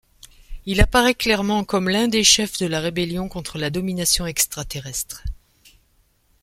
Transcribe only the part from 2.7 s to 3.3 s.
rébellion